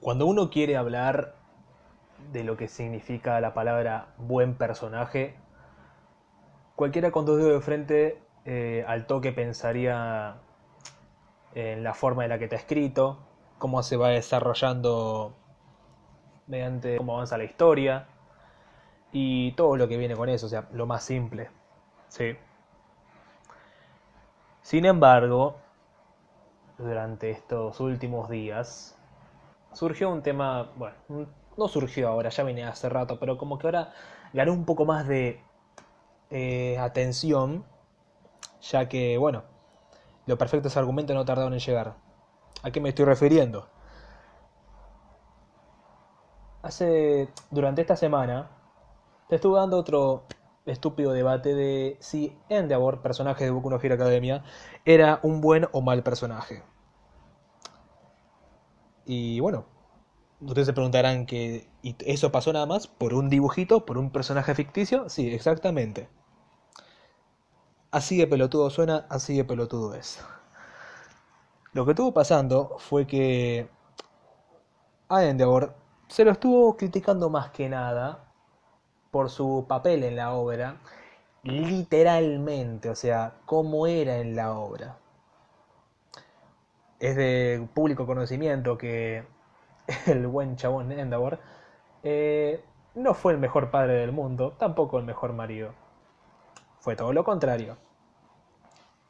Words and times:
Cuando 0.00 0.26
uno 0.26 0.50
quiere 0.50 0.76
hablar 0.76 1.34
de 2.32 2.44
lo 2.44 2.56
que 2.56 2.68
significa 2.68 3.40
la 3.40 3.54
palabra 3.54 4.08
buen 4.16 4.54
personaje, 4.54 5.34
cualquiera 6.76 7.10
con 7.10 7.26
dos 7.26 7.38
dedos 7.38 7.54
de 7.54 7.60
frente 7.60 8.22
eh, 8.44 8.84
al 8.86 9.06
toque 9.06 9.32
pensaría 9.32 10.36
en 11.54 11.82
la 11.82 11.94
forma 11.94 12.24
en 12.24 12.30
la 12.30 12.38
que 12.38 12.44
está 12.44 12.56
escrito, 12.56 13.18
cómo 13.58 13.82
se 13.82 13.96
va 13.96 14.10
desarrollando 14.10 15.34
mediante 16.46 16.96
cómo 16.98 17.14
avanza 17.14 17.36
la 17.36 17.44
historia 17.44 18.06
y 19.12 19.52
todo 19.52 19.76
lo 19.76 19.88
que 19.88 19.96
viene 19.96 20.14
con 20.14 20.28
eso, 20.28 20.46
o 20.46 20.48
sea, 20.48 20.68
lo 20.72 20.86
más 20.86 21.02
simple. 21.02 21.50
Sí. 22.08 22.36
Sin 24.62 24.84
embargo, 24.84 25.56
durante 26.78 27.30
estos 27.30 27.80
últimos 27.80 28.28
días 28.28 28.97
surgió 29.72 30.10
un 30.10 30.22
tema, 30.22 30.72
bueno, 30.76 30.96
no 31.56 31.68
surgió 31.68 32.08
ahora, 32.08 32.30
ya 32.30 32.44
venía 32.44 32.68
hace 32.68 32.88
rato, 32.88 33.18
pero 33.18 33.36
como 33.38 33.58
que 33.58 33.66
ahora 33.66 33.92
ganó 34.32 34.52
un 34.52 34.64
poco 34.64 34.84
más 34.84 35.06
de 35.06 35.40
eh, 36.30 36.78
atención, 36.78 37.64
ya 38.60 38.88
que, 38.88 39.18
bueno, 39.18 39.44
los 40.26 40.38
perfectos 40.38 40.76
argumentos 40.76 41.14
no 41.16 41.24
tardaron 41.24 41.52
en 41.54 41.60
llegar. 41.60 41.94
¿A 42.62 42.70
qué 42.70 42.80
me 42.80 42.90
estoy 42.90 43.04
refiriendo? 43.04 43.68
Hace, 46.62 47.28
durante 47.50 47.80
esta 47.80 47.96
semana, 47.96 48.50
te 49.28 49.36
estuve 49.36 49.58
dando 49.58 49.78
otro 49.78 50.24
estúpido 50.66 51.12
debate 51.12 51.54
de 51.54 51.96
si 52.00 52.36
Endeavor, 52.48 53.00
personaje 53.00 53.44
de 53.44 53.50
Boku 53.50 53.70
no 53.70 53.80
Hero 53.80 53.94
Academia, 53.94 54.44
era 54.84 55.20
un 55.22 55.40
buen 55.40 55.66
o 55.72 55.80
mal 55.80 56.02
personaje. 56.02 56.62
Y 59.08 59.40
bueno, 59.40 59.64
ustedes 60.42 60.66
se 60.66 60.72
preguntarán 60.74 61.26
que 61.26 61.66
¿y 61.82 61.96
eso 62.04 62.30
pasó 62.30 62.52
nada 62.52 62.66
más 62.66 62.86
por 62.86 63.14
un 63.14 63.30
dibujito, 63.30 63.86
por 63.86 63.98
un 63.98 64.10
personaje 64.10 64.54
ficticio? 64.54 65.08
Sí, 65.08 65.34
exactamente. 65.34 66.08
Así 67.90 68.16
de 68.16 68.26
pelotudo 68.26 68.70
suena, 68.70 69.06
así 69.10 69.36
de 69.36 69.44
pelotudo 69.44 69.94
es. 69.94 70.20
Lo 71.72 71.84
que 71.86 71.92
estuvo 71.92 72.12
pasando 72.12 72.76
fue 72.78 73.06
que 73.06 73.68
a 75.08 75.24
Endeavor 75.24 75.74
se 76.08 76.24
lo 76.24 76.30
estuvo 76.30 76.76
criticando 76.76 77.30
más 77.30 77.50
que 77.50 77.68
nada 77.68 78.32
por 79.10 79.30
su 79.30 79.66
papel 79.68 80.04
en 80.04 80.16
la 80.16 80.34
obra, 80.34 80.76
literalmente, 81.42 82.90
o 82.90 82.94
sea, 82.96 83.34
cómo 83.46 83.86
era 83.86 84.18
en 84.18 84.36
la 84.36 84.52
obra. 84.54 84.98
Es 87.00 87.16
de 87.16 87.68
público 87.74 88.06
conocimiento 88.06 88.76
que 88.76 89.24
el 90.06 90.26
buen 90.26 90.56
chabón 90.56 90.92
Endeavor 90.92 91.38
eh, 92.02 92.64
no 92.94 93.14
fue 93.14 93.32
el 93.32 93.38
mejor 93.38 93.70
padre 93.70 93.94
del 93.94 94.12
mundo, 94.12 94.52
tampoco 94.58 94.98
el 94.98 95.04
mejor 95.04 95.32
marido. 95.32 95.72
Fue 96.80 96.96
todo 96.96 97.12
lo 97.12 97.24
contrario. 97.24 97.76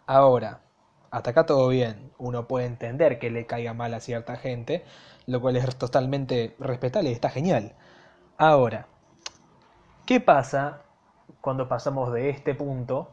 Ahora, 0.06 0.60
hasta 1.10 1.30
acá 1.30 1.46
todo 1.46 1.68
bien. 1.68 2.12
Uno 2.18 2.46
puede 2.46 2.66
entender 2.66 3.18
que 3.18 3.30
le 3.30 3.46
caiga 3.46 3.72
mal 3.74 3.94
a 3.94 4.00
cierta 4.00 4.36
gente, 4.36 4.84
lo 5.26 5.40
cual 5.40 5.56
es 5.56 5.76
totalmente 5.76 6.54
respetable 6.58 7.10
y 7.10 7.12
está 7.12 7.30
genial. 7.30 7.74
Ahora, 8.36 8.86
¿qué 10.06 10.20
pasa 10.20 10.82
cuando 11.40 11.68
pasamos 11.68 12.12
de 12.12 12.30
este 12.30 12.54
punto 12.54 13.10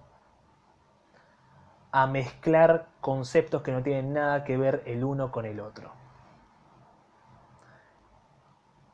a 1.96 2.08
mezclar 2.08 2.90
conceptos 3.00 3.62
que 3.62 3.72
no 3.72 3.82
tienen 3.82 4.12
nada 4.12 4.44
que 4.44 4.58
ver 4.58 4.84
el 4.86 5.06
uno 5.06 5.32
con 5.32 5.46
el 5.46 5.62
otro? 5.62 5.94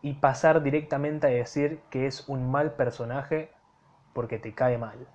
Y 0.04 0.14
pasar 0.14 0.62
directamente 0.62 1.26
a 1.26 1.32
decir 1.32 1.82
que 1.90 2.06
es 2.06 2.30
un 2.30 2.52
mal 2.52 2.74
personaje 2.74 3.52
porque 4.14 4.38
te 4.38 4.54
cae 4.54 4.78
mal. 4.78 5.08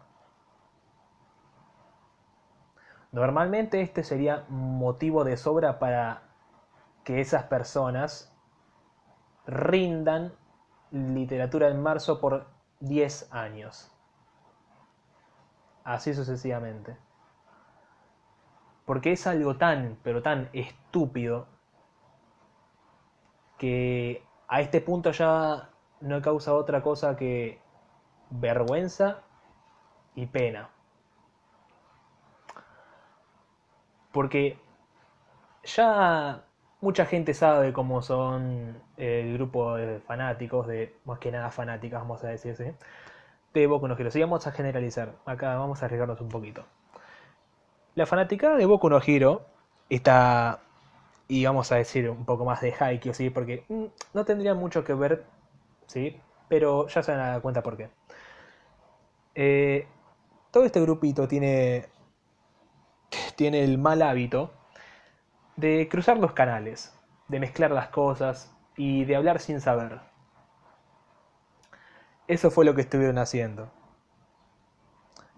Normalmente 3.13 3.81
este 3.81 4.03
sería 4.03 4.45
motivo 4.49 5.23
de 5.23 5.37
sobra 5.37 5.79
para 5.79 6.23
que 7.05 7.21
esas 7.21 7.45
personas 7.45 8.37
rindan 9.47 10.33
literatura 10.91 11.69
en 11.69 11.81
marzo 11.81 12.21
por 12.21 12.49
10 12.81 13.33
años. 13.33 13.93
Así 15.85 16.15
sucesivamente. 16.15 17.06
Porque 18.87 19.13
es 19.13 19.27
algo 19.27 19.57
tan, 19.57 19.99
pero 20.03 20.23
tan 20.23 20.49
estúpido 20.55 21.47
que 23.59 24.23
a 24.49 24.61
este 24.63 24.81
punto 24.81 25.11
ya 25.11 25.71
no 26.01 26.23
causa 26.23 26.55
otra 26.55 26.83
cosa 26.83 27.17
que 27.17 27.61
vergüenza 28.31 29.23
y 30.15 30.27
pena. 30.27 30.71
Porque 34.13 34.59
ya 35.65 36.45
mucha 36.81 37.07
gente 37.07 37.35
sabe 37.35 37.73
cómo 37.73 38.03
son 38.03 38.81
el 38.97 39.35
grupo 39.35 39.75
de 39.77 40.01
fanáticos, 40.01 40.67
de 40.67 40.97
más 41.05 41.19
que 41.19 41.33
nada 41.33 41.51
fanáticas, 41.51 42.01
vamos 42.01 42.25
a 42.25 42.29
decir 42.29 42.53
así, 42.53 42.65
de 43.53 43.67
Boku 43.67 43.89
no 43.89 43.97
Hero. 43.99 44.11
Vamos 44.21 44.47
a 44.47 44.53
generalizar, 44.53 45.15
acá 45.27 45.57
vamos 45.57 45.83
a 45.83 45.87
arriesgarnos 45.87 46.21
un 46.21 46.29
poquito. 46.29 46.65
La 47.97 48.05
fanática 48.07 48.57
de 48.57 48.67
Boku 48.67 48.91
no 48.91 49.01
Hero 49.05 49.47
está, 49.89 50.61
y 51.29 51.47
vamos 51.47 51.73
a 51.73 51.77
decir 51.77 52.11
un 52.11 52.27
poco 52.27 52.45
más 52.45 52.61
de 52.61 52.75
Haikyuu, 52.79 53.15
¿sí? 53.15 53.31
porque 53.31 53.65
mm, 53.69 53.85
no 54.13 54.25
tendría 54.27 54.55
mucho 54.55 54.85
que 54.85 54.93
ver, 54.93 55.25
¿sí? 55.87 56.21
pero 56.47 56.87
ya 56.89 57.03
se 57.03 57.13
van 57.13 57.37
a 57.37 57.41
cuenta 57.41 57.63
por 57.63 57.79
qué. 57.79 57.89
Eh, 59.35 59.89
todo 60.51 60.65
este 60.65 60.81
grupito 60.81 61.27
tiene 61.27 61.87
tiene 63.35 63.65
el 63.65 63.79
mal 63.79 64.03
hábito 64.03 64.53
de 65.57 65.89
cruzar 65.91 66.19
los 66.19 66.33
canales, 66.33 66.95
de 67.29 67.41
mezclar 67.41 67.71
las 67.71 67.89
cosas 67.89 68.55
y 68.77 69.07
de 69.07 69.17
hablar 69.17 69.41
sin 69.41 69.61
saber. 69.61 70.01
Eso 72.29 72.51
fue 72.51 72.67
lo 72.67 72.75
que 72.75 72.83
estuvieron 72.83 73.17
haciendo. 73.17 73.71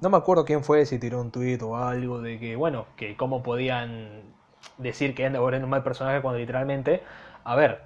No 0.00 0.10
me 0.10 0.16
acuerdo 0.16 0.44
quién 0.44 0.62
fue, 0.62 0.86
si 0.86 0.98
tiró 1.00 1.20
un 1.20 1.32
tuit 1.32 1.60
o 1.62 1.76
algo 1.76 2.20
de 2.20 2.38
que, 2.38 2.54
bueno, 2.54 2.86
que 2.96 3.16
cómo 3.16 3.42
podían 3.42 4.34
decir 4.76 5.14
que 5.14 5.24
Endeavor 5.24 5.54
era 5.54 5.64
un 5.64 5.70
mal 5.70 5.82
personaje 5.82 6.22
cuando 6.22 6.38
literalmente, 6.38 7.02
a 7.42 7.56
ver, 7.56 7.82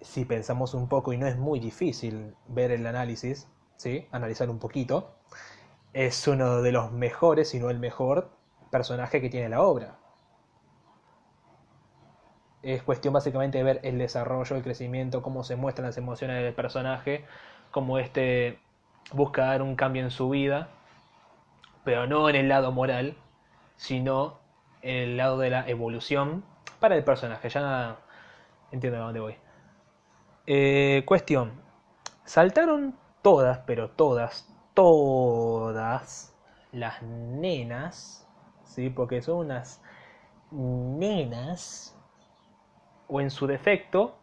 si 0.00 0.24
pensamos 0.24 0.72
un 0.72 0.88
poco 0.88 1.12
y 1.12 1.18
no 1.18 1.26
es 1.26 1.36
muy 1.36 1.60
difícil 1.60 2.34
ver 2.48 2.70
el 2.70 2.86
análisis, 2.86 3.48
¿sí? 3.76 4.08
Analizar 4.12 4.48
un 4.48 4.58
poquito, 4.58 5.14
es 5.92 6.26
uno 6.26 6.62
de 6.62 6.72
los 6.72 6.92
mejores, 6.92 7.50
si 7.50 7.58
no 7.58 7.68
el 7.68 7.78
mejor, 7.78 8.30
personaje 8.70 9.20
que 9.20 9.28
tiene 9.28 9.50
la 9.50 9.62
obra. 9.62 9.98
Es 12.62 12.82
cuestión 12.82 13.12
básicamente 13.12 13.58
de 13.58 13.64
ver 13.64 13.80
el 13.82 13.98
desarrollo, 13.98 14.56
el 14.56 14.62
crecimiento, 14.62 15.22
cómo 15.22 15.44
se 15.44 15.56
muestran 15.56 15.86
las 15.86 15.98
emociones 15.98 16.42
del 16.42 16.54
personaje, 16.54 17.26
cómo 17.70 17.98
este 17.98 18.58
busca 19.12 19.46
dar 19.46 19.62
un 19.62 19.76
cambio 19.76 20.02
en 20.02 20.10
su 20.10 20.30
vida, 20.30 20.70
pero 21.86 22.08
no 22.08 22.28
en 22.28 22.34
el 22.34 22.48
lado 22.48 22.72
moral, 22.72 23.16
sino 23.76 24.40
en 24.82 24.96
el 24.96 25.16
lado 25.16 25.38
de 25.38 25.50
la 25.50 25.68
evolución 25.68 26.44
para 26.80 26.96
el 26.96 27.04
personaje. 27.04 27.48
Ya 27.48 27.96
entiendo 28.72 28.98
a 28.98 29.04
dónde 29.04 29.20
voy. 29.20 29.36
Eh, 30.48 31.04
cuestión. 31.06 31.52
Saltaron 32.24 32.96
todas, 33.22 33.58
pero 33.66 33.90
todas, 33.90 34.52
todas 34.74 36.34
las 36.72 37.00
nenas 37.02 38.26
¿sí? 38.64 38.90
porque 38.90 39.22
son 39.22 39.46
unas 39.46 39.80
nenas, 40.50 41.96
o 43.06 43.20
en 43.20 43.30
su 43.30 43.46
defecto, 43.46 44.18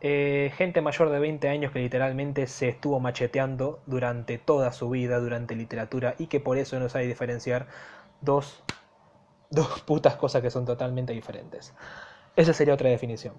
eh, 0.00 0.52
gente 0.56 0.80
mayor 0.80 1.10
de 1.10 1.18
20 1.18 1.48
años 1.48 1.72
que 1.72 1.80
literalmente 1.80 2.46
se 2.46 2.68
estuvo 2.68 3.00
macheteando 3.00 3.80
durante 3.86 4.38
toda 4.38 4.72
su 4.72 4.90
vida, 4.90 5.18
durante 5.18 5.56
literatura, 5.56 6.14
y 6.18 6.26
que 6.26 6.40
por 6.40 6.58
eso 6.58 6.78
no 6.78 6.88
sabe 6.88 7.06
diferenciar 7.06 7.66
dos, 8.20 8.62
dos 9.50 9.80
putas 9.86 10.16
cosas 10.16 10.42
que 10.42 10.50
son 10.50 10.64
totalmente 10.64 11.12
diferentes. 11.12 11.74
Esa 12.36 12.52
sería 12.52 12.74
otra 12.74 12.88
definición. 12.88 13.34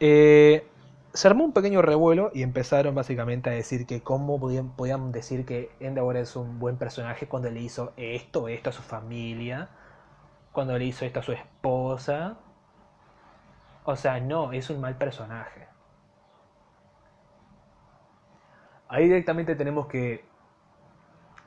Eh, 0.00 0.66
se 1.14 1.28
armó 1.28 1.44
un 1.44 1.52
pequeño 1.52 1.82
revuelo 1.82 2.30
y 2.34 2.42
empezaron 2.42 2.94
básicamente 2.94 3.50
a 3.50 3.52
decir 3.52 3.86
que 3.86 4.02
cómo 4.02 4.40
podían, 4.40 5.12
decir 5.12 5.44
que 5.44 5.70
Endeavor 5.80 6.16
es 6.16 6.36
un 6.36 6.58
buen 6.58 6.76
personaje 6.76 7.28
cuando 7.28 7.50
le 7.50 7.60
hizo 7.60 7.92
esto, 7.96 8.48
esto 8.48 8.70
a 8.70 8.72
su 8.72 8.82
familia, 8.82 9.68
cuando 10.52 10.76
le 10.78 10.86
hizo 10.86 11.04
esto 11.04 11.20
a 11.20 11.22
su 11.22 11.32
esposa. 11.32 12.38
O 13.84 13.94
sea, 13.94 14.18
no, 14.18 14.52
es 14.52 14.70
un 14.70 14.80
mal 14.80 14.96
personaje. 14.96 15.68
Ahí 18.88 19.04
directamente 19.04 19.56
tenemos 19.56 19.86
que 19.86 20.24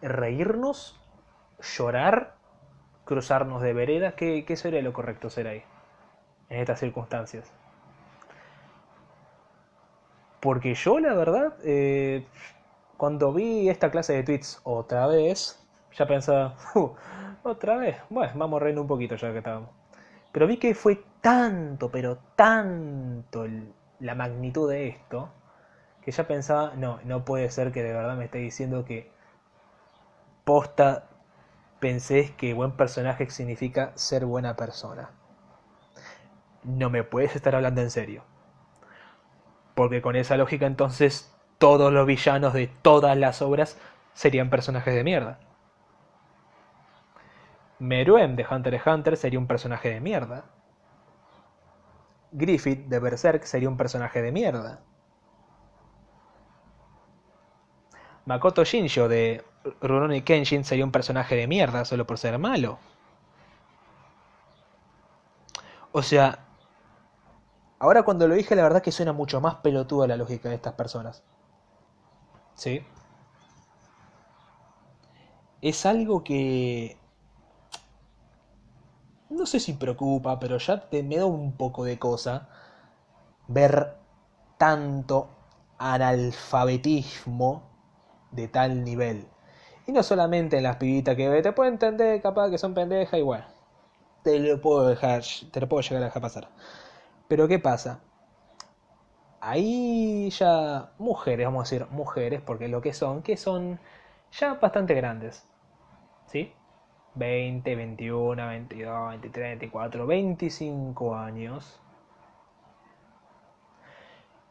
reírnos, 0.02 0.96
llorar, 1.78 2.36
cruzarnos 3.06 3.62
de 3.62 3.74
vereda. 3.74 4.14
¿Qué, 4.16 4.46
qué 4.46 4.56
sería 4.56 4.82
lo 4.82 4.94
correcto 4.94 5.30
ser 5.30 5.48
ahí? 5.48 5.64
En 6.50 6.60
estas 6.62 6.80
circunstancias. 6.82 7.52
Porque 10.40 10.76
yo, 10.76 11.00
la 11.00 11.14
verdad, 11.14 11.54
eh, 11.64 12.26
cuando 12.98 13.34
vi 13.34 13.70
esta 13.70 13.92
clase 13.92 14.14
de 14.14 14.24
tweets 14.24 14.62
otra 14.64 15.08
vez, 15.08 15.60
ya 15.98 16.08
pensaba, 16.08 16.56
"Uh, 16.76 16.92
otra 17.44 17.78
vez, 17.78 17.98
bueno, 18.10 18.34
vamos 18.36 18.62
a 18.62 18.66
reír 18.66 18.80
un 18.80 18.88
poquito 18.88 19.16
ya 19.16 19.32
que 19.32 19.40
estábamos. 19.40 19.70
Pero 20.36 20.48
vi 20.48 20.58
que 20.58 20.76
fue 20.76 21.02
tanto, 21.22 21.90
pero 21.90 22.18
tanto 22.36 23.48
la 24.02 24.16
magnitud 24.16 24.70
de 24.70 24.90
esto, 24.90 25.30
que 26.02 26.12
ya 26.12 26.28
pensaba, 26.28 26.74
no, 26.76 27.00
no 27.06 27.24
puede 27.24 27.50
ser 27.50 27.72
que 27.72 27.82
de 27.82 27.94
verdad 27.94 28.18
me 28.18 28.26
esté 28.26 28.40
diciendo 28.40 28.84
que 28.84 29.10
posta 30.44 31.08
pensé 31.80 32.34
que 32.36 32.54
buen 32.54 32.74
personaje 32.74 33.30
significa 33.30 33.94
ser 33.96 34.26
buena 34.26 34.58
persona. 34.58 35.12
No 36.64 36.90
me 36.90 37.06
puedes 37.06 37.34
estar 37.38 37.56
hablando 37.56 37.80
en 37.80 37.90
serio. 37.90 38.26
Porque 39.74 40.02
con 40.02 40.18
esa 40.18 40.36
lógica 40.36 40.66
entonces 40.66 41.34
todos 41.60 41.94
los 41.94 42.06
villanos 42.06 42.52
de 42.52 42.68
todas 42.82 43.16
las 43.16 43.42
obras 43.42 43.78
serían 44.14 44.50
personajes 44.50 44.96
de 44.96 45.06
mierda. 45.06 45.40
Meruem 47.80 48.36
de 48.36 48.46
Hunter 48.50 48.74
x 48.76 48.88
Hunter 48.88 49.18
sería 49.18 49.40
un 49.40 49.48
personaje 49.48 49.90
de 49.90 50.00
mierda. 50.00 50.46
Griffith 52.32 52.88
de 52.88 53.00
Berserk 53.00 53.44
sería 53.44 53.70
un 53.70 53.78
personaje 53.78 54.22
de 54.22 54.32
mierda. 54.32 54.82
Makoto 58.26 58.64
Shinjo 58.64 59.08
de 59.08 59.44
Rurouni 59.82 60.22
Kenshin 60.22 60.66
sería 60.66 60.84
un 60.84 60.92
personaje 60.92 61.36
de 61.36 61.48
mierda 61.48 61.86
solo 61.86 62.06
por 62.08 62.18
ser 62.18 62.38
malo. 62.40 62.80
O 65.92 66.02
sea, 66.02 66.40
ahora 67.80 68.04
cuando 68.04 68.28
lo 68.28 68.36
dije 68.36 68.56
la 68.56 68.64
verdad 68.64 68.82
que 68.82 68.92
suena 68.92 69.14
mucho 69.14 69.40
más 69.42 69.56
pelotuda 69.56 70.08
la 70.08 70.18
lógica 70.18 70.50
de 70.50 70.56
estas 70.56 70.74
personas. 70.74 71.24
¿Sí? 72.56 72.86
Es 75.62 75.86
algo 75.86 76.24
que... 76.24 76.98
No 79.30 79.46
sé 79.46 79.60
si 79.60 79.74
preocupa, 79.74 80.40
pero 80.40 80.58
ya 80.58 80.90
te, 80.90 81.04
me 81.04 81.18
da 81.18 81.26
un 81.26 81.54
poco 81.54 81.84
de 81.84 81.98
cosa 82.00 82.48
ver 83.48 83.96
tanto 84.58 85.30
analfabetismo 85.78 87.64
de 88.32 88.48
tal 88.48 88.84
nivel. 88.84 89.28
Y 89.88 89.92
no 89.92 90.04
solamente 90.04 90.58
en 90.58 90.64
las 90.64 90.78
pibitas 90.78 91.16
que 91.16 91.42
te 91.42 91.52
puedo 91.54 91.70
entender, 91.70 92.22
capaz 92.22 92.50
que 92.50 92.58
son 92.58 92.74
pendejas 92.74 93.20
y 93.20 93.24
bueno, 93.24 93.46
te 94.24 94.40
lo 94.40 94.60
puedo 94.62 94.88
dejar, 94.88 95.24
te 95.52 95.62
lo 95.62 95.70
puedo 95.70 95.82
llegar 95.82 96.04
a 96.04 96.06
dejar 96.08 96.22
pasar. 96.22 96.50
Pero 97.28 97.48
¿qué 97.48 97.60
pasa? 97.60 98.02
Ahí 99.40 100.30
ya 100.32 100.92
mujeres, 100.98 101.46
vamos 101.46 101.62
a 101.62 101.76
decir 101.76 101.88
mujeres, 101.92 102.42
porque 102.42 102.68
lo 102.68 102.82
que 102.82 102.94
son, 102.94 103.22
que 103.22 103.38
son 103.38 103.80
ya 104.32 104.56
bastante 104.56 104.94
grandes. 104.96 105.46
¿Sí? 106.28 106.54
20, 107.16 107.76
21, 107.76 108.48
22, 108.48 109.10
23, 109.10 109.48
24, 109.60 110.08
25 110.08 111.16
años. 111.16 111.82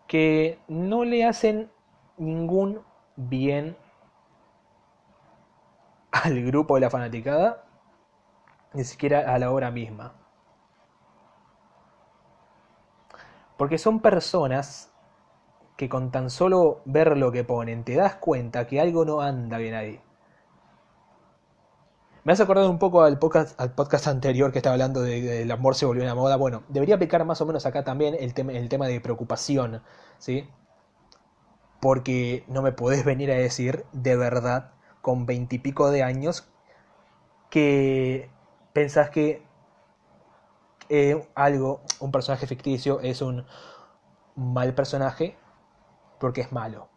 Que 0.06 0.58
no 0.68 1.04
le 1.04 1.24
hacen 1.24 1.70
ningún 2.16 2.80
bien 3.16 3.76
al 6.10 6.42
grupo 6.44 6.76
de 6.76 6.82
la 6.82 6.90
fanaticada, 6.90 7.64
ni 8.72 8.84
siquiera 8.84 9.34
a 9.34 9.38
la 9.38 9.50
obra 9.50 9.70
misma. 9.70 10.14
Porque 13.56 13.78
son 13.78 14.00
personas 14.00 14.92
que 15.76 15.88
con 15.88 16.10
tan 16.10 16.30
solo 16.30 16.82
ver 16.84 17.16
lo 17.16 17.32
que 17.32 17.44
ponen 17.44 17.84
te 17.84 17.94
das 17.94 18.16
cuenta 18.16 18.66
que 18.66 18.80
algo 18.80 19.04
no 19.04 19.20
anda 19.20 19.58
bien 19.58 19.74
ahí. 19.74 20.00
Me 22.24 22.32
has 22.32 22.40
acordado 22.40 22.70
un 22.70 22.78
poco 22.78 23.02
al 23.02 23.18
podcast, 23.18 23.60
al 23.60 23.74
podcast 23.74 24.06
anterior 24.06 24.50
que 24.50 24.58
estaba 24.58 24.72
hablando 24.72 25.02
de, 25.02 25.42
el 25.42 25.50
amor 25.50 25.74
se 25.74 25.84
volvió 25.84 26.02
una 26.02 26.14
moda. 26.14 26.36
Bueno, 26.36 26.62
debería 26.68 26.94
aplicar 26.94 27.22
más 27.26 27.42
o 27.42 27.46
menos 27.46 27.66
acá 27.66 27.84
también 27.84 28.16
el, 28.18 28.32
tema 28.32 28.52
el 28.52 28.70
tema 28.70 28.86
de 28.86 28.98
preocupación, 28.98 29.82
¿sí? 30.18 30.48
Porque 31.82 32.44
no 32.48 32.62
me 32.62 32.72
podés 32.72 33.04
venir 33.04 33.30
a 33.30 33.34
decir 33.34 33.84
de 33.92 34.16
verdad, 34.16 34.72
con 35.02 35.26
veintipico 35.26 35.90
de 35.90 36.02
años, 36.02 36.48
que 37.50 38.30
pensás 38.72 39.10
que 39.10 39.42
eh, 40.88 41.28
algo, 41.34 41.82
un 42.00 42.10
personaje 42.10 42.46
ficticio, 42.46 43.00
es 43.00 43.20
un 43.20 43.44
mal 44.34 44.74
personaje 44.74 45.36
porque 46.18 46.40
es 46.40 46.52
malo. 46.52 46.88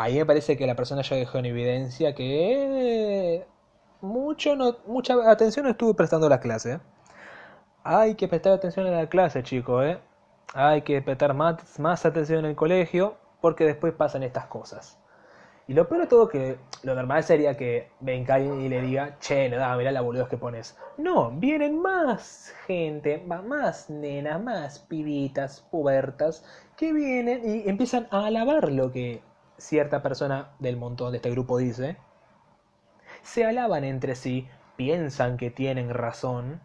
Ahí 0.00 0.16
me 0.16 0.24
parece 0.24 0.56
que 0.56 0.66
la 0.66 0.74
persona 0.74 1.02
ya 1.02 1.14
dejó 1.14 1.36
en 1.36 1.44
evidencia 1.44 2.14
que 2.14 3.44
mucho 4.00 4.56
no, 4.56 4.78
mucha 4.86 5.30
atención 5.30 5.66
no 5.66 5.72
estuvo 5.72 5.92
prestando 5.92 6.26
a 6.26 6.30
la 6.30 6.40
clase. 6.40 6.72
¿eh? 6.72 6.80
Hay 7.84 8.14
que 8.14 8.26
prestar 8.26 8.54
atención 8.54 8.86
a 8.86 8.92
la 8.92 9.10
clase, 9.10 9.42
chicos. 9.42 9.84
¿eh? 9.84 9.98
Hay 10.54 10.80
que 10.80 11.02
prestar 11.02 11.34
más, 11.34 11.78
más 11.78 12.06
atención 12.06 12.38
en 12.38 12.46
el 12.46 12.56
colegio 12.56 13.18
porque 13.42 13.66
después 13.66 13.92
pasan 13.92 14.22
estas 14.22 14.46
cosas. 14.46 14.98
Y 15.68 15.74
lo 15.74 15.86
peor 15.86 16.00
de 16.00 16.06
todo 16.06 16.28
que 16.28 16.56
lo 16.82 16.94
normal 16.94 17.22
sería 17.22 17.58
que 17.58 17.90
venga 18.00 18.40
y 18.40 18.70
le 18.70 18.80
diga, 18.80 19.18
che, 19.18 19.50
no 19.50 19.58
da, 19.58 19.76
mirá 19.76 19.92
la 19.92 20.00
boludez 20.00 20.28
que 20.28 20.38
pones. 20.38 20.78
No, 20.96 21.30
vienen 21.30 21.78
más 21.78 22.54
gente, 22.66 23.18
más 23.18 23.90
nenas, 23.90 24.42
más 24.42 24.78
pibitas, 24.78 25.60
pubertas, 25.70 26.42
que 26.78 26.94
vienen 26.94 27.42
y 27.44 27.68
empiezan 27.68 28.08
a 28.10 28.24
alabar 28.24 28.72
lo 28.72 28.90
que 28.90 29.20
cierta 29.60 30.02
persona 30.02 30.50
del 30.58 30.76
montón 30.76 31.12
de 31.12 31.18
este 31.18 31.30
grupo 31.30 31.58
dice. 31.58 31.96
Se 33.22 33.44
alaban 33.44 33.84
entre 33.84 34.14
sí, 34.14 34.48
piensan 34.76 35.36
que 35.36 35.50
tienen 35.50 35.90
razón, 35.90 36.60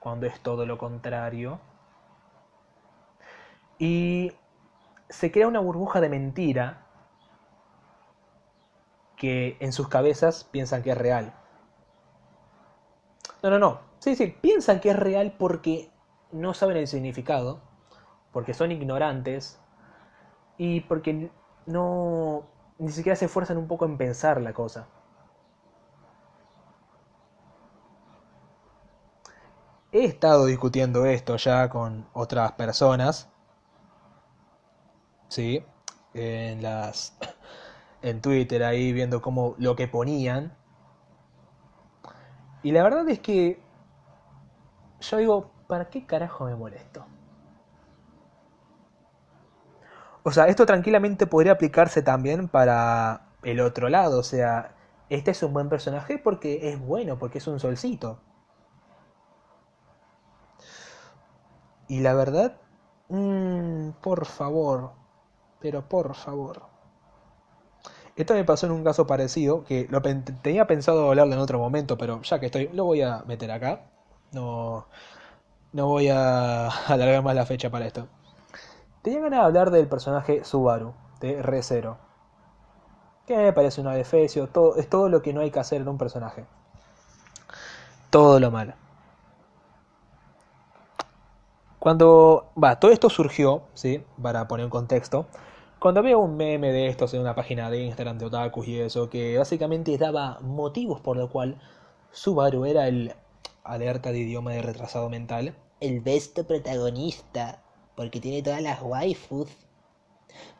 cuando 0.00 0.26
es 0.26 0.40
todo 0.40 0.66
lo 0.66 0.78
contrario. 0.78 1.60
Y 3.78 4.32
se 5.08 5.30
crea 5.30 5.46
una 5.46 5.60
burbuja 5.60 6.00
de 6.00 6.08
mentira 6.08 6.86
que 9.16 9.56
en 9.60 9.72
sus 9.72 9.88
cabezas 9.88 10.44
piensan 10.44 10.82
que 10.82 10.90
es 10.90 10.98
real. 10.98 11.34
No, 13.42 13.50
no, 13.50 13.58
no. 13.58 13.80
Sí, 13.98 14.16
sí, 14.16 14.34
piensan 14.40 14.80
que 14.80 14.90
es 14.90 14.96
real 14.98 15.34
porque 15.38 15.90
no 16.32 16.54
saben 16.54 16.78
el 16.78 16.86
significado, 16.86 17.60
porque 18.32 18.54
son 18.54 18.72
ignorantes 18.72 19.60
y 20.56 20.80
porque 20.82 21.30
no 21.66 22.44
ni 22.78 22.90
siquiera 22.90 23.16
se 23.16 23.26
esfuerzan 23.26 23.58
un 23.58 23.68
poco 23.68 23.84
en 23.84 23.98
pensar 23.98 24.40
la 24.40 24.52
cosa. 24.54 24.86
He 29.92 30.04
estado 30.04 30.46
discutiendo 30.46 31.04
esto 31.04 31.36
ya 31.36 31.68
con 31.68 32.06
otras 32.12 32.52
personas, 32.52 33.28
sí, 35.28 35.64
en 36.14 36.62
las 36.62 37.16
en 38.02 38.20
Twitter 38.20 38.64
ahí 38.64 38.92
viendo 38.92 39.20
cómo 39.22 39.54
lo 39.58 39.76
que 39.76 39.88
ponían. 39.88 40.56
Y 42.62 42.72
la 42.72 42.82
verdad 42.82 43.08
es 43.08 43.20
que 43.20 43.60
yo 45.00 45.16
digo, 45.16 45.50
¿para 45.66 45.88
qué 45.90 46.06
carajo 46.06 46.44
me 46.44 46.54
molesto? 46.54 47.04
O 50.22 50.30
sea, 50.32 50.46
esto 50.48 50.66
tranquilamente 50.66 51.26
podría 51.26 51.52
aplicarse 51.52 52.02
también 52.02 52.48
para 52.48 53.22
el 53.42 53.60
otro 53.60 53.88
lado. 53.88 54.18
O 54.20 54.22
sea, 54.22 54.74
este 55.08 55.30
es 55.32 55.42
un 55.42 55.52
buen 55.52 55.68
personaje 55.68 56.18
porque 56.18 56.70
es 56.70 56.80
bueno, 56.80 57.18
porque 57.18 57.38
es 57.38 57.46
un 57.46 57.60
solcito. 57.60 58.20
Y 61.88 62.00
la 62.00 62.14
verdad, 62.14 62.56
mmm, 63.10 63.90
por 64.00 64.24
favor, 64.24 64.92
pero 65.60 65.86
por 65.88 66.14
favor. 66.14 66.62
Esto 68.16 68.34
me 68.34 68.44
pasó 68.44 68.66
en 68.66 68.72
un 68.72 68.84
caso 68.84 69.06
parecido, 69.06 69.64
que 69.64 69.86
lo 69.90 70.02
tenía 70.02 70.66
pensado 70.66 71.08
hablarlo 71.08 71.34
en 71.34 71.40
otro 71.40 71.58
momento, 71.58 71.96
pero 71.96 72.20
ya 72.22 72.38
que 72.38 72.46
estoy, 72.46 72.68
lo 72.72 72.84
voy 72.84 73.02
a 73.02 73.22
meter 73.26 73.50
acá. 73.50 73.82
No, 74.32 74.86
no 75.72 75.88
voy 75.88 76.08
a 76.10 76.68
alargar 76.88 77.22
más 77.24 77.36
la 77.36 77.46
fecha 77.46 77.70
para 77.70 77.86
esto. 77.86 78.08
Tenía 79.02 79.20
ganas 79.20 79.40
de 79.40 79.46
hablar 79.46 79.70
del 79.70 79.88
personaje 79.88 80.44
Subaru, 80.44 80.92
de 81.20 81.42
ReZero. 81.42 81.98
Que 83.26 83.36
me 83.36 83.52
parece 83.52 83.80
una 83.80 83.94
defecio, 83.94 84.48
todo, 84.48 84.76
es 84.76 84.88
todo 84.88 85.08
lo 85.08 85.22
que 85.22 85.32
no 85.32 85.40
hay 85.40 85.50
que 85.50 85.60
hacer 85.60 85.80
en 85.80 85.88
un 85.88 85.98
personaje. 85.98 86.44
Todo 88.10 88.40
lo 88.40 88.50
malo. 88.50 88.74
Cuando, 91.78 92.50
va, 92.62 92.78
todo 92.78 92.90
esto 92.90 93.08
surgió, 93.08 93.62
¿sí? 93.72 94.04
Para 94.20 94.46
poner 94.48 94.66
un 94.66 94.70
contexto. 94.70 95.26
Cuando 95.78 96.02
veo 96.02 96.18
un 96.18 96.36
meme 96.36 96.72
de 96.72 96.88
estos 96.88 97.14
en 97.14 97.22
una 97.22 97.34
página 97.34 97.70
de 97.70 97.82
Instagram 97.82 98.18
de 98.18 98.26
otakus 98.26 98.68
y 98.68 98.78
eso, 98.78 99.08
que 99.08 99.38
básicamente 99.38 99.96
daba 99.96 100.38
motivos 100.40 101.00
por 101.00 101.16
lo 101.16 101.30
cual 101.30 101.58
Subaru 102.10 102.66
era 102.66 102.86
el 102.86 103.14
alerta 103.64 104.12
de 104.12 104.18
idioma 104.18 104.52
de 104.52 104.60
retrasado 104.60 105.08
mental, 105.08 105.54
el 105.80 106.00
besto 106.00 106.46
protagonista, 106.46 107.62
porque 108.00 108.20
tiene 108.20 108.42
todas 108.42 108.62
las 108.62 108.80
waifus, 108.82 109.48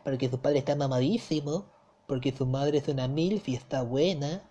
porque 0.04 0.28
su 0.28 0.38
padre 0.40 0.58
está 0.58 0.76
mamadísimo, 0.76 1.64
porque 2.06 2.32
su 2.32 2.46
madre 2.46 2.78
es 2.78 2.88
una 2.88 3.08
milf 3.08 3.48
y 3.48 3.54
está 3.54 3.82
buena. 3.82 4.42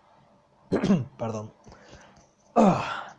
Perdón. 1.18 1.52
Ah. 2.56 3.16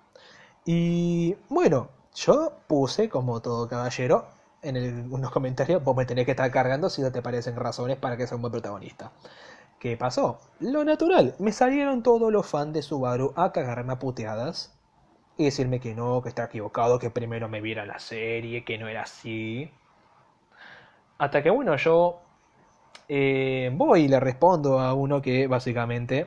Y 0.67 1.37
bueno, 1.49 1.91
yo 2.15 2.53
puse, 2.69 3.09
como 3.09 3.41
todo 3.43 3.69
caballero, 3.69 4.27
en 4.63 4.77
el- 4.77 5.13
unos 5.13 5.31
comentarios, 5.33 5.83
vos 5.85 5.97
me 5.97 6.07
tenés 6.07 6.27
que 6.27 6.33
estar 6.33 6.51
cargando 6.51 6.91
si 6.91 7.03
no 7.03 7.13
te 7.13 7.23
parecen 7.23 7.57
razones 7.57 7.99
para 7.99 8.17
que 8.17 8.27
sea 8.27 8.37
un 8.37 8.43
buen 8.43 8.53
protagonista. 8.53 9.13
¿Qué 9.81 9.97
pasó? 9.97 10.41
Lo 10.61 10.85
natural, 10.85 11.35
me 11.39 11.53
salieron 11.53 12.03
todos 12.03 12.33
los 12.33 12.47
fans 12.47 12.75
de 12.75 12.83
Subaru 12.83 13.33
a 13.37 13.53
cagarme 13.53 13.95
a 13.95 13.99
puteadas 14.01 14.73
y 15.41 15.45
decirme 15.45 15.81
que 15.81 15.95
no, 15.95 16.21
que 16.21 16.29
estaba 16.29 16.49
equivocado, 16.49 16.99
que 16.99 17.09
primero 17.09 17.49
me 17.49 17.63
viera 17.63 17.87
la 17.87 17.99
serie, 17.99 18.63
que 18.63 18.77
no 18.77 18.89
era 18.89 19.05
así. 19.05 19.71
Hasta 21.17 21.43
que 21.43 21.49
bueno, 21.49 21.75
yo 21.77 22.21
eh, 23.09 23.71
voy 23.73 24.03
y 24.03 24.09
le 24.09 24.21
respondo 24.21 24.81
a 24.81 24.93
uno 24.93 25.23
que 25.23 25.47
básicamente 25.47 26.27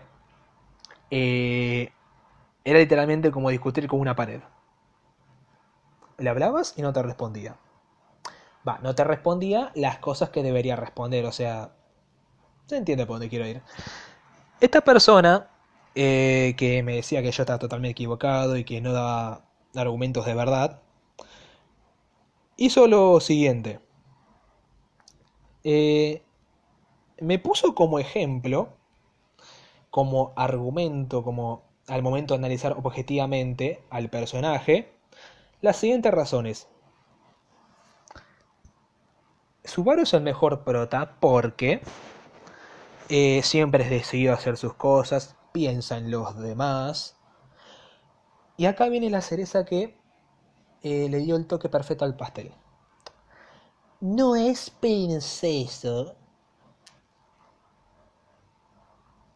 eh, 1.12 1.92
era 2.66 2.80
literalmente 2.80 3.30
como 3.30 3.52
discutir 3.52 3.88
con 3.88 4.00
una 4.00 4.16
pared. 4.16 4.42
Le 6.18 6.30
hablabas 6.32 6.74
y 6.76 6.82
no 6.82 6.92
te 6.92 7.04
respondía. 7.04 7.56
Va, 8.68 8.80
no 8.82 8.96
te 8.96 9.04
respondía 9.04 9.72
las 9.76 10.00
cosas 10.00 10.32
que 10.32 10.42
debería 10.42 10.76
responder, 10.76 11.26
o 11.26 11.32
sea, 11.32 11.70
se 12.66 12.78
entiende 12.78 13.06
por 13.06 13.18
dónde 13.18 13.30
quiero 13.30 13.46
ir. 13.46 13.62
Esta 14.60 14.82
persona 14.82 15.50
eh, 15.96 16.56
que 16.58 16.84
me 16.84 16.96
decía 16.96 17.22
que 17.22 17.32
yo 17.32 17.44
estaba 17.44 17.60
totalmente 17.60 17.92
equivocado 17.92 18.58
y 18.58 18.64
que 18.64 18.82
no 18.82 18.94
daba 18.94 19.46
argumentos 19.76 20.26
de 20.26 20.34
verdad, 20.34 20.82
hizo 22.58 22.88
lo 22.88 23.20
siguiente. 23.20 23.80
Eh, 25.64 26.24
me 27.20 27.40
puso 27.40 27.76
como 27.76 28.00
ejemplo, 28.00 28.70
como 29.90 30.34
argumento, 30.36 31.24
como 31.24 31.64
al 31.88 32.02
momento 32.02 32.34
de 32.34 32.40
analizar 32.40 32.74
objetivamente 32.74 33.84
al 33.90 34.10
personaje, 34.10 34.94
las 35.62 35.78
siguientes 35.78 36.14
razones. 36.14 36.68
Subaru 39.64 40.02
es 40.04 40.14
el 40.14 40.22
mejor 40.22 40.64
prota 40.64 41.16
porque 41.20 41.82
eh, 43.10 43.42
siempre 43.44 43.84
es 43.84 43.90
decidido 43.90 44.34
a 44.34 44.36
hacer 44.36 44.58
sus 44.58 44.74
cosas, 44.74 45.36
piensa 45.54 45.98
en 45.98 46.12
los 46.12 46.38
demás. 46.38 47.16
Y 48.58 48.66
acá 48.66 48.90
viene 48.90 49.10
la 49.10 49.22
cereza 49.22 49.64
que 49.64 49.98
eh, 50.82 51.08
le 51.10 51.20
dio 51.20 51.38
el 51.38 51.48
toque 51.48 51.70
perfecto 51.70 52.04
al 52.04 52.18
pastel. 52.18 52.52
No 54.02 54.36
es 54.36 54.70
princeso. 54.70 56.18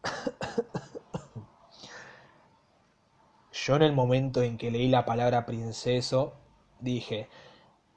Yo 3.52 3.76
en 3.76 3.82
el 3.82 3.92
momento 3.94 4.42
en 4.42 4.58
que 4.58 4.70
leí 4.70 4.88
la 4.88 5.04
palabra 5.06 5.46
princeso, 5.46 6.34
dije, 6.80 7.30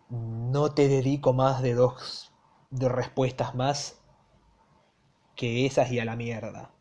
no 0.10 0.74
te 0.74 0.88
dedico 0.88 1.34
más 1.34 1.62
de 1.62 1.74
dos 1.74 2.32
de 2.70 2.88
respuestas 2.90 3.54
más 3.56 4.00
que 5.36 5.66
esas 5.66 5.92
y 5.92 6.00
a 6.00 6.06
la 6.06 6.16
mierda. 6.16 6.72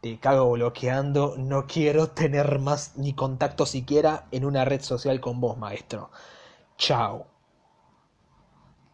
Te 0.00 0.18
cago 0.20 0.52
bloqueando, 0.52 1.34
no 1.38 1.66
quiero 1.66 2.10
tener 2.10 2.60
más 2.60 2.96
ni 2.96 3.14
contacto 3.14 3.66
siquiera 3.66 4.26
en 4.30 4.44
una 4.44 4.64
red 4.64 4.80
social 4.80 5.20
con 5.20 5.40
vos, 5.40 5.58
maestro. 5.58 6.10
Chao. 6.76 7.26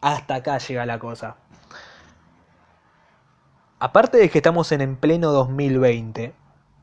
Hasta 0.01 0.35
acá 0.35 0.57
llega 0.57 0.85
la 0.85 0.97
cosa. 0.97 1.37
Aparte 3.77 4.17
de 4.17 4.29
que 4.29 4.39
estamos 4.39 4.71
en, 4.71 4.81
en 4.81 4.95
pleno 4.95 5.31
2020 5.31 6.33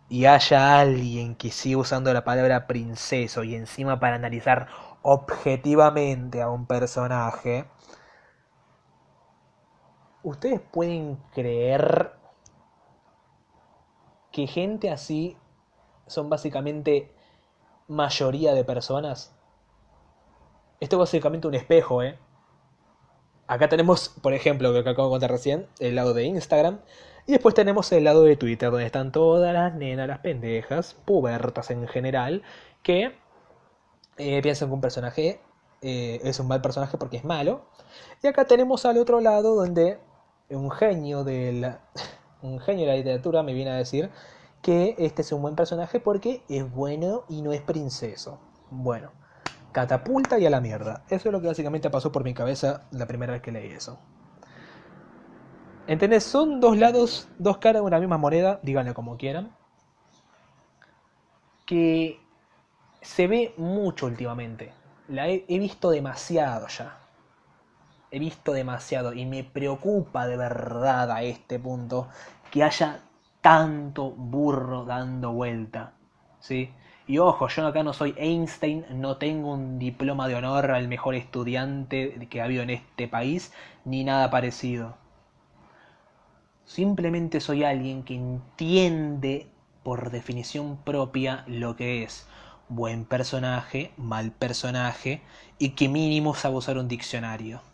y 0.08 0.26
haya 0.26 0.78
alguien 0.78 1.34
que 1.34 1.50
siga 1.50 1.78
usando 1.78 2.12
la 2.12 2.22
palabra 2.22 2.68
princeso 2.68 3.42
y 3.42 3.56
encima 3.56 3.98
para 3.98 4.16
analizar 4.16 4.68
objetivamente 5.02 6.42
a 6.42 6.48
un 6.48 6.66
personaje, 6.66 7.64
¿ustedes 10.22 10.60
pueden 10.60 11.16
creer 11.34 12.21
que 14.32 14.46
gente 14.46 14.90
así 14.90 15.36
son 16.06 16.28
básicamente 16.28 17.12
mayoría 17.88 18.54
de 18.54 18.64
personas? 18.64 19.34
Esto 20.80 20.96
es 20.96 21.00
básicamente 21.00 21.46
un 21.46 21.54
espejo, 21.54 22.02
¿eh? 22.02 22.18
Acá 23.46 23.68
tenemos, 23.68 24.08
por 24.08 24.32
ejemplo, 24.32 24.72
lo 24.72 24.82
que 24.82 24.90
acabo 24.90 25.08
de 25.08 25.12
contar 25.12 25.30
recién, 25.30 25.68
el 25.78 25.94
lado 25.94 26.14
de 26.14 26.24
Instagram. 26.24 26.80
Y 27.26 27.32
después 27.32 27.54
tenemos 27.54 27.92
el 27.92 28.04
lado 28.04 28.24
de 28.24 28.36
Twitter, 28.36 28.70
donde 28.70 28.86
están 28.86 29.12
todas 29.12 29.52
las 29.52 29.74
nenas, 29.74 30.08
las 30.08 30.20
pendejas, 30.20 30.94
pubertas 31.04 31.70
en 31.70 31.86
general, 31.86 32.42
que 32.82 33.14
eh, 34.16 34.42
piensan 34.42 34.68
que 34.68 34.74
un 34.74 34.80
personaje 34.80 35.40
eh, 35.82 36.20
es 36.24 36.40
un 36.40 36.48
mal 36.48 36.62
personaje 36.62 36.96
porque 36.98 37.18
es 37.18 37.24
malo. 37.24 37.66
Y 38.22 38.26
acá 38.26 38.46
tenemos 38.46 38.86
al 38.86 38.98
otro 38.98 39.20
lado, 39.20 39.54
donde 39.54 39.98
un 40.50 40.70
genio 40.70 41.24
de 41.24 41.52
la, 41.52 41.80
un 42.42 42.60
genio 42.60 42.86
de 42.86 42.92
la 42.92 42.96
literatura 42.96 43.42
me 43.42 43.54
viene 43.54 43.70
a 43.70 43.76
decir 43.76 44.10
que 44.62 44.94
este 44.98 45.22
es 45.22 45.32
un 45.32 45.42
buen 45.42 45.56
personaje 45.56 46.00
porque 46.00 46.42
es 46.48 46.70
bueno 46.70 47.24
y 47.28 47.42
no 47.42 47.52
es 47.52 47.60
princeso. 47.62 48.38
Bueno, 48.70 49.10
catapulta 49.72 50.38
y 50.38 50.46
a 50.46 50.50
la 50.50 50.60
mierda. 50.60 51.04
Eso 51.08 51.28
es 51.28 51.32
lo 51.32 51.40
que 51.40 51.48
básicamente 51.48 51.90
pasó 51.90 52.12
por 52.12 52.24
mi 52.24 52.34
cabeza 52.34 52.86
la 52.92 53.06
primera 53.06 53.32
vez 53.32 53.42
que 53.42 53.52
leí 53.52 53.72
eso. 53.72 53.98
¿Entendés? 55.86 56.22
Son 56.24 56.60
dos 56.60 56.76
lados, 56.78 57.28
dos 57.38 57.58
caras 57.58 57.82
de 57.82 57.86
una 57.86 57.98
misma 57.98 58.18
moneda, 58.18 58.60
díganlo 58.62 58.94
como 58.94 59.16
quieran. 59.16 59.50
Que 61.66 62.20
se 63.00 63.26
ve 63.26 63.54
mucho 63.56 64.06
últimamente. 64.06 64.72
La 65.08 65.28
he, 65.28 65.44
he 65.48 65.58
visto 65.58 65.90
demasiado 65.90 66.68
ya. 66.68 67.01
He 68.12 68.18
visto 68.18 68.52
demasiado 68.52 69.14
y 69.14 69.24
me 69.24 69.42
preocupa 69.42 70.26
de 70.26 70.36
verdad 70.36 71.10
a 71.10 71.22
este 71.22 71.58
punto 71.58 72.08
que 72.50 72.62
haya 72.62 73.00
tanto 73.40 74.10
burro 74.10 74.84
dando 74.84 75.32
vuelta. 75.32 75.94
¿Sí? 76.38 76.70
Y 77.06 77.16
ojo, 77.16 77.48
yo 77.48 77.66
acá 77.66 77.82
no 77.82 77.94
soy 77.94 78.14
Einstein, 78.18 78.84
no 78.90 79.16
tengo 79.16 79.52
un 79.52 79.78
diploma 79.78 80.28
de 80.28 80.34
honor 80.34 80.72
al 80.72 80.88
mejor 80.88 81.14
estudiante 81.14 82.28
que 82.28 82.42
ha 82.42 82.44
habido 82.44 82.62
en 82.62 82.68
este 82.68 83.08
país, 83.08 83.52
ni 83.86 84.04
nada 84.04 84.30
parecido. 84.30 84.98
Simplemente 86.66 87.40
soy 87.40 87.64
alguien 87.64 88.02
que 88.02 88.14
entiende 88.14 89.50
por 89.82 90.10
definición 90.10 90.76
propia 90.76 91.44
lo 91.46 91.76
que 91.76 92.02
es 92.02 92.28
buen 92.68 93.06
personaje, 93.06 93.92
mal 93.96 94.32
personaje 94.32 95.22
y 95.58 95.70
que 95.70 95.88
mínimo 95.88 96.34
sabe 96.34 96.56
usar 96.56 96.76
un 96.76 96.88
diccionario. 96.88 97.71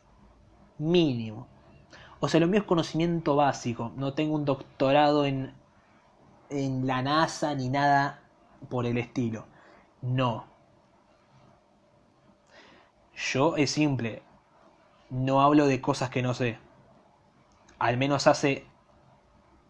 Mínimo. 0.79 1.47
O 2.21 2.29
sea, 2.29 2.41
lo 2.41 2.47
mío 2.49 2.61
es 2.61 2.67
conocimiento 2.67 3.37
básico. 3.37 3.93
No 3.97 4.15
tengo 4.15 4.35
un 4.35 4.45
doctorado 4.45 5.25
en, 5.27 5.53
en 6.51 6.87
la 6.87 7.03
NASA 7.03 7.55
ni 7.55 7.69
nada 7.69 8.21
por 8.69 8.87
el 8.87 8.99
estilo. 8.99 9.47
No. 10.03 10.47
Yo 13.15 13.57
es 13.57 13.71
simple. 13.71 14.23
No 15.11 15.43
hablo 15.43 15.67
de 15.67 15.81
cosas 15.81 16.11
que 16.11 16.23
no 16.23 16.35
sé. 16.35 16.59
Al 17.79 17.97
menos 17.97 18.27
hace 18.27 18.67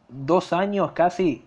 dos 0.09 0.53
años 0.53 0.93
casi 0.93 1.45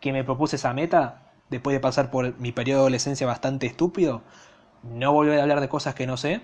que 0.00 0.12
me 0.12 0.24
propuse 0.24 0.56
esa 0.56 0.72
meta, 0.72 1.32
después 1.50 1.74
de 1.74 1.80
pasar 1.80 2.10
por 2.10 2.38
mi 2.38 2.52
periodo 2.52 2.80
de 2.80 2.82
adolescencia 2.82 3.26
bastante 3.26 3.66
estúpido, 3.66 4.22
no 4.82 5.12
volver 5.12 5.38
a 5.40 5.42
hablar 5.42 5.60
de 5.60 5.68
cosas 5.68 5.94
que 5.94 6.06
no 6.06 6.16
sé. 6.16 6.42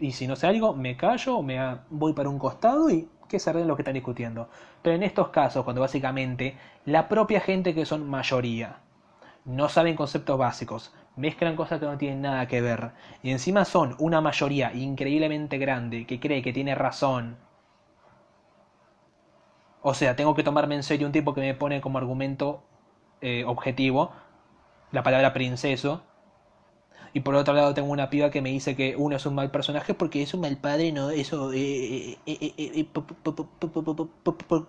Y 0.00 0.12
si 0.12 0.26
no 0.26 0.34
sé 0.34 0.46
algo, 0.48 0.74
me 0.74 0.96
callo, 0.96 1.42
me 1.42 1.78
voy 1.90 2.12
para 2.12 2.28
un 2.28 2.38
costado 2.38 2.90
y 2.90 3.08
que 3.28 3.38
se 3.38 3.50
arreglen 3.50 3.68
lo 3.68 3.76
que 3.76 3.82
están 3.82 3.94
discutiendo. 3.94 4.48
Pero 4.82 4.96
en 4.96 5.02
estos 5.04 5.28
casos, 5.28 5.62
cuando 5.64 5.80
básicamente 5.82 6.56
la 6.86 7.08
propia 7.08 7.40
gente 7.40 7.74
que 7.74 7.86
son 7.86 8.08
mayoría 8.08 8.78
no 9.44 9.68
saben 9.68 9.96
conceptos 9.96 10.38
básicos, 10.38 10.92
mezclan 11.16 11.56
cosas 11.56 11.80
que 11.80 11.86
no 11.86 11.98
tienen 11.98 12.22
nada 12.22 12.46
que 12.48 12.60
ver, 12.60 12.92
y 13.22 13.30
encima 13.30 13.64
son 13.64 13.96
una 13.98 14.20
mayoría 14.20 14.72
increíblemente 14.74 15.58
grande 15.58 16.06
que 16.06 16.20
cree 16.20 16.42
que 16.42 16.52
tiene 16.52 16.74
razón, 16.74 17.36
o 19.82 19.94
sea, 19.94 20.16
tengo 20.16 20.34
que 20.34 20.42
tomarme 20.42 20.74
en 20.74 20.82
serio 20.82 21.06
un 21.06 21.12
tipo 21.12 21.34
que 21.34 21.40
me 21.40 21.54
pone 21.54 21.80
como 21.80 21.98
argumento 21.98 22.62
eh, 23.20 23.44
objetivo 23.46 24.12
la 24.92 25.02
palabra 25.02 25.32
princeso. 25.32 26.02
Y 27.12 27.20
por 27.20 27.34
otro 27.34 27.54
lado 27.54 27.74
tengo 27.74 27.90
una 27.90 28.10
piba 28.10 28.30
que 28.30 28.42
me 28.42 28.50
dice 28.50 28.76
que 28.76 28.94
uno 28.96 29.16
es 29.16 29.26
un 29.26 29.34
mal 29.34 29.50
personaje 29.50 29.94
porque 29.94 30.22
es 30.22 30.32
un 30.34 30.42
mal 30.42 30.56
padre, 30.58 30.92
no, 30.92 31.10
eso, 31.10 31.50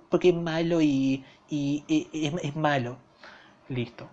porque 0.10 0.30
es 0.30 0.36
malo 0.36 0.82
y, 0.82 1.24
y 1.50 1.84
eh, 1.88 2.08
es, 2.14 2.34
es 2.44 2.56
malo. 2.56 2.98
Listo. 3.70 4.08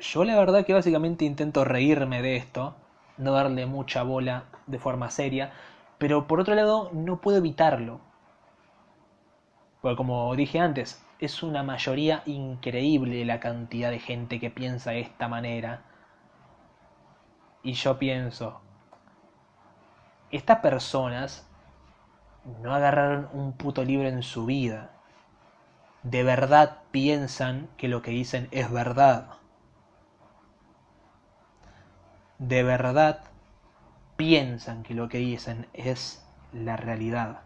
Yo 0.00 0.24
la 0.24 0.36
verdad 0.36 0.66
que 0.66 0.72
básicamente 0.72 1.24
intento 1.24 1.64
reírme 1.64 2.22
de 2.22 2.34
esto, 2.34 2.74
no 3.18 3.30
darle 3.32 3.66
mucha 3.66 4.02
bola 4.02 4.46
de 4.66 4.80
forma 4.80 5.10
seria, 5.10 5.52
pero 5.98 6.26
por 6.26 6.40
otro 6.40 6.54
lado 6.56 6.90
no 6.92 7.20
puedo 7.20 7.38
evitarlo. 7.38 8.00
Porque 9.82 9.96
como 9.96 10.34
dije 10.36 10.58
antes, 10.58 11.02
es 11.20 11.42
una 11.42 11.62
mayoría 11.62 12.22
increíble 12.24 13.24
la 13.26 13.40
cantidad 13.40 13.90
de 13.90 13.98
gente 13.98 14.40
que 14.40 14.50
piensa 14.50 14.92
de 14.92 15.00
esta 15.00 15.28
manera. 15.28 15.82
Y 17.62 17.74
yo 17.74 17.98
pienso, 17.98 18.62
estas 20.30 20.60
personas 20.60 21.46
no 22.62 22.74
agarraron 22.74 23.28
un 23.34 23.52
puto 23.52 23.84
libro 23.84 24.08
en 24.08 24.22
su 24.22 24.46
vida. 24.46 24.92
De 26.02 26.22
verdad 26.22 26.78
piensan 26.90 27.68
que 27.76 27.88
lo 27.88 28.00
que 28.00 28.12
dicen 28.12 28.48
es 28.50 28.70
verdad. 28.70 29.26
De 32.38 32.62
verdad 32.62 33.20
piensan 34.16 34.82
que 34.82 34.94
lo 34.94 35.10
que 35.10 35.18
dicen 35.18 35.66
es 35.74 36.26
la 36.54 36.78
realidad. 36.78 37.42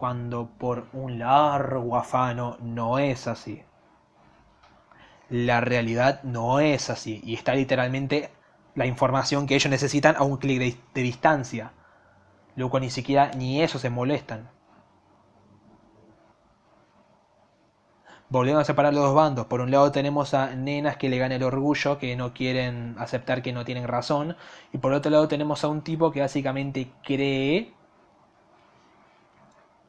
Cuando 0.00 0.48
por 0.56 0.86
un 0.94 1.18
largo 1.18 1.94
afano 1.94 2.56
no 2.62 2.98
es 2.98 3.26
así. 3.26 3.62
La 5.28 5.60
realidad 5.60 6.22
no 6.22 6.58
es 6.58 6.88
así. 6.88 7.20
Y 7.22 7.34
está 7.34 7.54
literalmente 7.54 8.30
la 8.74 8.86
información 8.86 9.46
que 9.46 9.56
ellos 9.56 9.70
necesitan 9.70 10.16
a 10.16 10.22
un 10.22 10.38
clic 10.38 10.58
de, 10.94 11.02
distancia. 11.02 11.72
Luego 12.56 12.80
ni 12.80 12.88
siquiera 12.88 13.30
ni 13.36 13.62
eso 13.62 13.78
se 13.78 13.90
molestan. 13.90 14.48
Volviendo 18.30 18.62
a 18.62 18.64
separar 18.64 18.94
los 18.94 19.04
dos 19.04 19.14
bandos. 19.14 19.48
Por 19.48 19.60
un 19.60 19.70
lado 19.70 19.92
tenemos 19.92 20.32
a 20.32 20.54
nenas 20.56 20.96
que 20.96 21.10
le 21.10 21.18
gana 21.18 21.34
el 21.34 21.42
orgullo, 21.42 21.98
que 21.98 22.16
no 22.16 22.32
quieren 22.32 22.96
aceptar 22.98 23.42
que 23.42 23.52
no 23.52 23.66
tienen 23.66 23.86
razón. 23.86 24.34
Y 24.72 24.78
por 24.78 24.94
otro 24.94 25.10
lado 25.10 25.28
tenemos 25.28 25.62
a 25.62 25.68
un 25.68 25.82
tipo 25.82 26.10
que 26.10 26.22
básicamente 26.22 26.90
cree... 27.04 27.74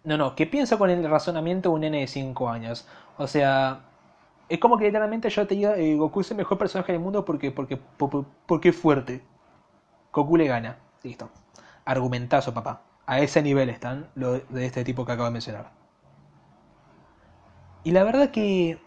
No, 0.03 0.17
no, 0.17 0.35
que 0.35 0.45
piensa 0.47 0.77
con 0.77 0.89
el 0.89 1.07
razonamiento 1.09 1.69
de 1.69 1.75
un 1.75 1.81
nene 1.81 2.01
de 2.01 2.07
5 2.07 2.49
años. 2.49 2.87
O 3.17 3.27
sea, 3.27 3.81
es 4.49 4.59
como 4.59 4.77
que 4.77 4.85
literalmente 4.85 5.29
yo 5.29 5.47
te 5.47 5.55
diga, 5.55 5.77
eh, 5.77 5.95
Goku 5.95 6.21
es 6.21 6.31
el 6.31 6.37
mejor 6.37 6.57
personaje 6.57 6.91
del 6.93 7.01
mundo 7.01 7.25
porque, 7.25 7.51
porque, 7.51 7.77
porque, 7.77 8.23
porque 8.47 8.69
es 8.69 8.75
fuerte. 8.77 9.23
Goku 10.13 10.37
le 10.37 10.47
gana. 10.47 10.77
Listo. 11.03 11.29
Argumentazo, 11.85 12.53
papá. 12.53 12.81
A 13.07 13.19
ese 13.21 13.41
nivel 13.43 13.69
están 13.69 14.09
los 14.15 14.47
de 14.49 14.65
este 14.65 14.83
tipo 14.85 15.05
que 15.05 15.13
acabo 15.13 15.27
de 15.27 15.33
mencionar. 15.33 15.71
Y 17.83 17.91
la 17.91 18.03
verdad 18.03 18.31
que... 18.31 18.79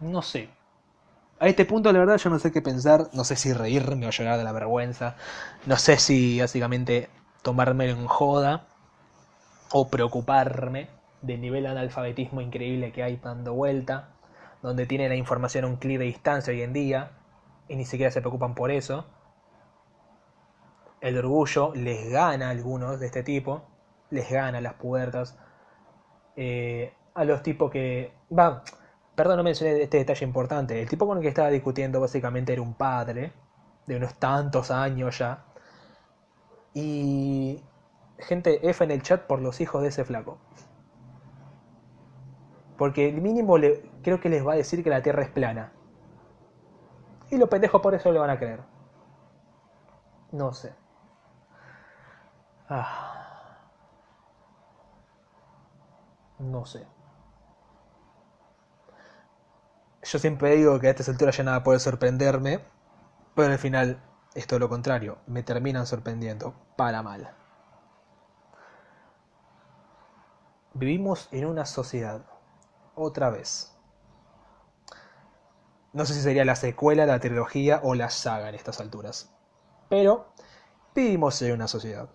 No 0.00 0.22
sé. 0.22 0.48
A 1.40 1.48
este 1.48 1.64
punto, 1.66 1.92
la 1.92 2.00
verdad, 2.00 2.18
yo 2.18 2.30
no 2.30 2.38
sé 2.38 2.52
qué 2.52 2.62
pensar. 2.62 3.08
No 3.12 3.24
sé 3.24 3.36
si 3.36 3.52
reírme 3.52 4.06
o 4.06 4.10
llorar 4.10 4.38
de 4.38 4.44
la 4.44 4.52
vergüenza. 4.52 5.16
No 5.66 5.76
sé 5.78 5.98
si 5.98 6.40
básicamente 6.40 7.10
tomármelo 7.42 7.92
en 7.92 8.06
joda. 8.06 8.66
O 9.72 9.88
preocuparme 9.88 10.88
del 11.22 11.40
nivel 11.40 11.62
de 11.64 11.70
analfabetismo 11.70 12.40
increíble 12.40 12.92
que 12.92 13.02
hay 13.02 13.16
dando 13.16 13.54
vuelta. 13.54 14.10
Donde 14.62 14.86
tiene 14.86 15.08
la 15.08 15.16
información 15.16 15.64
a 15.64 15.68
un 15.68 15.76
clic 15.76 15.98
de 15.98 16.04
distancia 16.04 16.52
hoy 16.52 16.62
en 16.62 16.72
día. 16.72 17.12
Y 17.68 17.76
ni 17.76 17.84
siquiera 17.84 18.10
se 18.10 18.20
preocupan 18.20 18.54
por 18.54 18.70
eso. 18.70 19.06
El 21.00 21.18
orgullo 21.18 21.72
les 21.74 22.10
gana 22.10 22.48
a 22.48 22.50
algunos 22.50 23.00
de 23.00 23.06
este 23.06 23.22
tipo. 23.22 23.62
Les 24.10 24.30
gana 24.30 24.60
las 24.60 24.74
puertas 24.74 25.38
eh, 26.36 26.92
a 27.14 27.24
los 27.24 27.42
tipos 27.42 27.70
que... 27.70 28.12
Va, 28.36 28.62
perdón, 29.14 29.38
no 29.38 29.42
mencioné 29.42 29.82
este 29.82 29.98
detalle 29.98 30.24
importante. 30.24 30.80
El 30.80 30.88
tipo 30.88 31.06
con 31.06 31.18
el 31.18 31.22
que 31.22 31.28
estaba 31.28 31.50
discutiendo 31.50 32.00
básicamente 32.00 32.52
era 32.52 32.62
un 32.62 32.74
padre, 32.74 33.32
de 33.86 33.96
unos 33.96 34.14
tantos 34.14 34.70
años 34.70 35.18
ya. 35.18 35.44
Y... 36.74 37.62
Gente 38.18 38.68
F 38.68 38.84
en 38.84 38.92
el 38.92 39.02
chat 39.02 39.22
por 39.22 39.40
los 39.40 39.60
hijos 39.60 39.82
de 39.82 39.88
ese 39.88 40.04
flaco. 40.04 40.38
Porque 42.78 43.08
el 43.08 43.20
mínimo 43.20 43.58
le, 43.58 43.82
creo 44.02 44.20
que 44.20 44.28
les 44.28 44.46
va 44.46 44.52
a 44.52 44.56
decir 44.56 44.84
que 44.84 44.90
la 44.90 45.02
Tierra 45.02 45.22
es 45.22 45.28
plana. 45.28 45.72
Y 47.30 47.36
los 47.36 47.48
pendejos 47.48 47.80
por 47.80 47.94
eso 47.94 48.12
le 48.12 48.18
van 48.18 48.30
a 48.30 48.38
creer. 48.38 48.60
No 50.30 50.52
sé. 50.52 50.72
Ah. 52.68 53.12
No 56.38 56.64
sé. 56.64 56.86
Yo 60.02 60.18
siempre 60.18 60.56
digo 60.56 60.78
que 60.80 60.88
a 60.88 60.90
esta 60.90 61.10
altura 61.10 61.30
ya 61.30 61.44
nada 61.44 61.62
puede 61.62 61.78
sorprenderme, 61.78 62.60
pero 63.34 63.52
al 63.52 63.58
final 63.58 64.02
es 64.34 64.46
todo 64.46 64.58
lo 64.58 64.68
contrario, 64.68 65.18
me 65.26 65.42
terminan 65.42 65.86
sorprendiendo, 65.86 66.54
para 66.76 67.02
mal. 67.02 67.34
Vivimos 70.74 71.28
en 71.32 71.46
una 71.46 71.66
sociedad, 71.66 72.24
otra 72.94 73.30
vez. 73.30 73.76
No 75.92 76.06
sé 76.06 76.14
si 76.14 76.22
sería 76.22 76.46
la 76.46 76.56
secuela, 76.56 77.04
la 77.04 77.20
trilogía 77.20 77.80
o 77.82 77.94
la 77.94 78.08
saga 78.08 78.48
en 78.48 78.54
estas 78.54 78.80
alturas, 78.80 79.30
pero 79.90 80.32
vivimos 80.94 81.42
en 81.42 81.52
una 81.52 81.68
sociedad 81.68 82.08